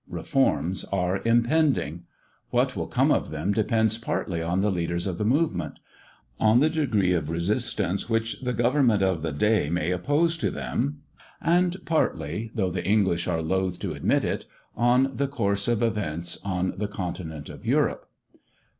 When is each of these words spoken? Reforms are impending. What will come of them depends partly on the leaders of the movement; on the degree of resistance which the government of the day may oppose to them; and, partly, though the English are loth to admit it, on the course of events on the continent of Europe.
Reforms 0.09 0.83
are 0.85 1.21
impending. 1.25 2.05
What 2.49 2.75
will 2.75 2.87
come 2.87 3.11
of 3.11 3.29
them 3.29 3.51
depends 3.51 3.99
partly 3.99 4.41
on 4.41 4.61
the 4.61 4.71
leaders 4.71 5.05
of 5.05 5.19
the 5.19 5.23
movement; 5.23 5.77
on 6.39 6.59
the 6.59 6.71
degree 6.71 7.13
of 7.13 7.29
resistance 7.29 8.09
which 8.09 8.41
the 8.41 8.51
government 8.51 9.03
of 9.03 9.21
the 9.21 9.31
day 9.31 9.69
may 9.69 9.91
oppose 9.91 10.39
to 10.39 10.49
them; 10.49 11.03
and, 11.39 11.85
partly, 11.85 12.49
though 12.55 12.71
the 12.71 12.83
English 12.83 13.27
are 13.27 13.43
loth 13.43 13.77
to 13.81 13.93
admit 13.93 14.25
it, 14.25 14.47
on 14.75 15.15
the 15.15 15.27
course 15.27 15.67
of 15.67 15.83
events 15.83 16.39
on 16.43 16.73
the 16.77 16.87
continent 16.87 17.47
of 17.47 17.63
Europe. 17.63 18.09